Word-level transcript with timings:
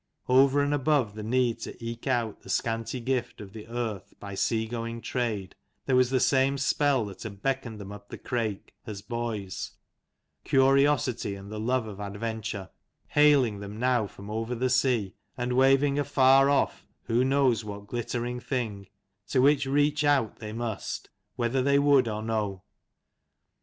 Over 0.27 0.61
and 0.63 0.73
above 0.73 1.13
the 1.13 1.21
need 1.21 1.59
to 1.59 1.75
eke 1.79 2.07
out 2.07 2.41
the 2.41 2.49
scanty 2.49 2.99
gift 2.99 3.39
of 3.39 3.53
the 3.53 3.67
earth 3.67 4.15
by 4.19 4.33
sea 4.33 4.65
going 4.65 4.99
trade, 4.99 5.53
there 5.85 5.95
was 5.95 6.09
the 6.09 6.19
same 6.19 6.57
spell 6.57 7.05
that 7.05 7.21
had 7.21 7.43
beckoned 7.43 7.79
them 7.79 7.91
up 7.91 8.09
the 8.09 8.17
Crake, 8.17 8.73
as 8.87 9.03
boys, 9.03 9.73
curiosity, 10.43 11.35
and 11.35 11.51
the 11.51 11.59
love 11.59 11.85
of 11.85 11.99
adventure, 11.99 12.71
hailing 13.09 13.59
them 13.59 13.77
now 13.79 14.07
from 14.07 14.31
over 14.31 14.67
sea, 14.69 15.13
and 15.37 15.53
waving 15.53 15.99
afar 15.99 16.49
off 16.49 16.87
who 17.03 17.23
knows 17.23 17.63
what 17.63 17.85
glittering 17.85 18.39
thing, 18.39 18.87
to 19.27 19.39
which 19.39 19.67
reach 19.67 20.03
out 20.03 20.37
they 20.37 20.51
must, 20.51 21.11
whether 21.35 21.61
they 21.61 21.77
would 21.77 22.07
or 22.07 22.23
no. 22.23 22.63